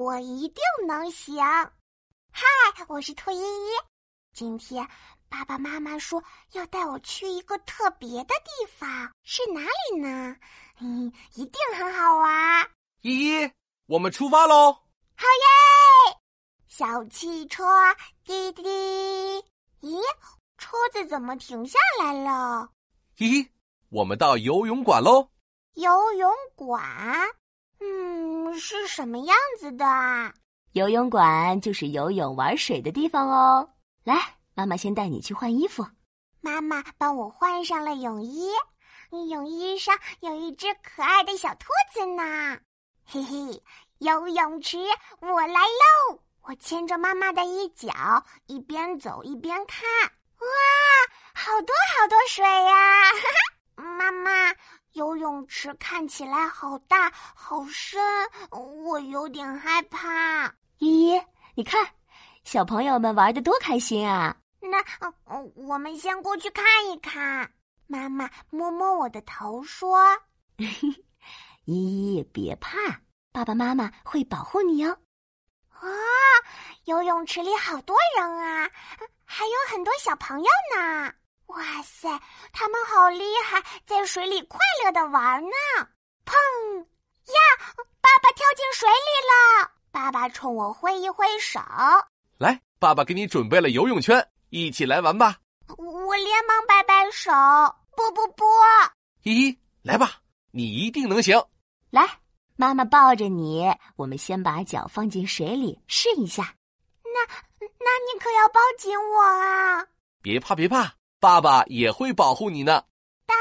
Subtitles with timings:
[0.00, 1.36] 我一定能行。
[2.32, 2.42] 嗨，
[2.88, 3.68] 我是兔依依。
[4.32, 4.88] 今天
[5.28, 10.34] 爸爸妈妈说要带我去一个特别的地方，是哪里呢？
[10.80, 12.70] 嗯，一定很好玩。
[13.02, 13.52] 依依，
[13.88, 14.72] 我们出发喽！
[14.72, 16.16] 好耶！
[16.66, 17.62] 小汽车
[18.24, 18.62] 滴滴，
[19.82, 20.00] 咦，
[20.56, 22.70] 车子怎么停下来了？
[23.18, 23.50] 依依，
[23.90, 25.28] 我们到游泳馆喽！
[25.74, 27.34] 游泳馆，嗯，
[28.60, 30.32] 是什么样子的啊？
[30.72, 33.68] 游泳馆就是游泳玩水的地方哦。
[34.04, 35.84] 来，妈妈先带你去换衣服。
[36.40, 38.50] 妈妈帮我换上了泳衣，
[39.28, 42.58] 泳衣上有一只可爱的小兔子呢。
[43.04, 43.62] 嘿嘿，
[43.98, 44.78] 游泳池
[45.20, 46.20] 我来喽！
[46.42, 47.90] 我牵着妈妈的衣角，
[48.46, 49.82] 一边走一边看。
[50.38, 50.46] 哇，
[51.34, 53.10] 好多好多水呀！
[53.74, 54.54] 妈妈，
[54.92, 58.00] 游泳池看起来好大好深，
[58.50, 60.52] 我有点害怕。
[60.78, 61.22] 依依，
[61.54, 61.86] 你看，
[62.42, 64.36] 小朋友们玩的多开心啊！
[64.60, 64.78] 那，
[65.54, 67.52] 我们先过去看一看。
[67.86, 69.98] 妈妈摸摸我的头说：
[71.66, 72.76] “依依，别怕，
[73.32, 74.98] 爸爸妈妈会保护你哦。”
[75.70, 75.86] 啊，
[76.84, 78.70] 游泳池里好多人啊，
[79.24, 80.46] 还有很多小朋友
[80.76, 81.14] 呢。
[81.50, 82.08] 哇塞，
[82.52, 85.50] 他们好厉害，在水里快乐的玩呢！
[86.24, 86.32] 砰
[86.80, 89.70] 呀，爸爸跳进水里了。
[89.90, 91.60] 爸爸冲我挥一挥手，
[92.38, 95.36] 来，爸爸给你准备了游泳圈，一起来玩吧。
[95.76, 97.32] 我连忙摆摆手，
[97.96, 98.44] 不不不！
[99.22, 100.20] 依依，来吧，
[100.52, 101.42] 你一定能行。
[101.90, 102.06] 来，
[102.56, 106.54] 妈妈抱着你，我们先把脚放进水里试一下。
[107.02, 107.26] 那
[107.60, 109.84] 那你可要抱紧我啊！
[110.22, 112.82] 别怕别怕，爸爸也会保护你呢。
[113.26, 113.34] 哒，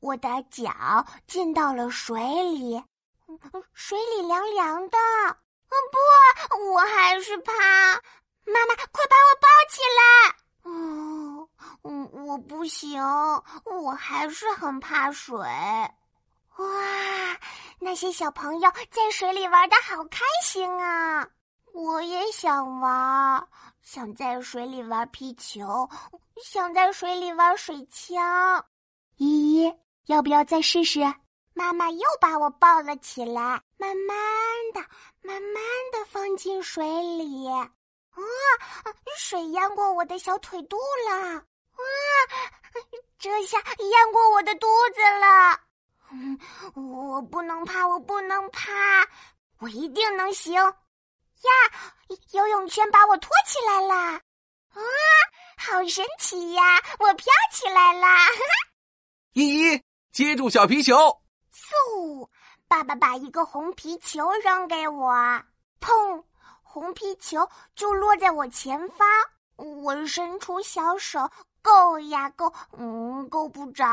[0.00, 2.82] 我的脚进到了水里，
[3.72, 4.98] 水里凉凉的。
[5.92, 7.52] 不，我还是怕。
[8.46, 10.36] 妈妈，快把我抱起来！
[10.64, 11.48] 嗯，
[11.84, 13.00] 嗯，我不行，
[13.64, 15.38] 我还是很怕水。
[15.38, 16.66] 哇，
[17.78, 21.28] 那些小朋友在水里玩的好开心啊！
[21.74, 23.48] 我也想玩，
[23.82, 25.90] 想在水里玩皮球，
[26.40, 28.64] 想在水里玩水枪。
[29.16, 29.74] 依依，
[30.06, 31.00] 要不要再试试？
[31.52, 34.16] 妈妈又把我抱了起来，慢慢
[34.72, 34.80] 的、
[35.20, 37.48] 慢慢的放进水里。
[37.48, 37.68] 啊，
[39.18, 40.76] 水淹过我的小腿肚
[41.10, 41.38] 了！
[41.38, 41.42] 啊，
[43.18, 45.60] 这下淹过我的肚子了！
[46.12, 46.38] 嗯，
[46.76, 48.70] 我不能怕，我不能怕，
[49.58, 50.54] 我一定能行！
[51.44, 53.94] 呀，游泳圈把我托起来了！
[54.74, 54.80] 啊，
[55.56, 56.62] 好神奇呀！
[56.98, 58.06] 我飘起来了！
[59.34, 60.94] 依依，接住小皮球！
[61.52, 62.28] 嗖！
[62.66, 65.12] 爸爸把一个红皮球扔给我，
[65.80, 66.24] 砰！
[66.62, 69.06] 红皮球就落在我前方。
[69.56, 71.30] 我伸出小手
[71.62, 73.86] 够呀够，嗯，够不着，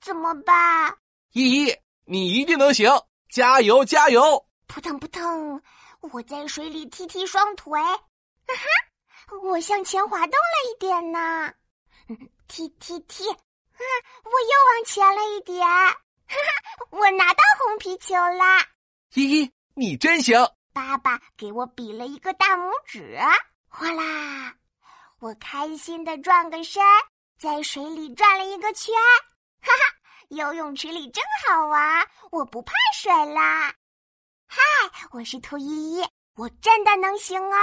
[0.00, 0.96] 怎么办？
[1.32, 2.90] 依依，你一定能行！
[3.28, 4.44] 加油加油！
[4.66, 5.62] 扑腾扑腾，
[6.10, 7.96] 我在水里踢踢双腿，啊
[8.46, 9.36] 哈！
[9.42, 11.52] 我向前滑动了一点呢，
[12.48, 13.38] 踢踢踢，啊！
[14.24, 15.64] 我又往前了一点。
[15.64, 15.94] 哈
[16.28, 18.66] 哈，我拿到红皮球啦！
[19.14, 20.34] 依依，你真行！
[20.72, 23.18] 爸爸给我比了一个大拇指，
[23.68, 24.54] 哗啦！
[25.20, 26.82] 我开心的转个身，
[27.38, 28.92] 在水里转了一个圈，
[29.60, 29.96] 哈哈！
[30.30, 33.72] 游泳池里真好玩，我不怕水啦！
[34.54, 34.60] 嗨，
[35.12, 36.04] 我是兔依依，
[36.36, 37.56] 我真的能行哦！